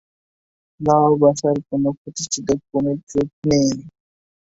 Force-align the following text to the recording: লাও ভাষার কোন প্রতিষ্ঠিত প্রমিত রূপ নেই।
লাও 0.79 1.11
ভাষার 1.21 1.57
কোন 1.67 1.83
প্রতিষ্ঠিত 1.99 2.47
প্রমিত 2.67 3.01
রূপ 3.13 3.31
নেই। 3.49 3.67